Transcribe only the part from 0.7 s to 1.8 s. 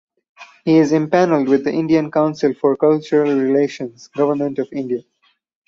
is empanelled with the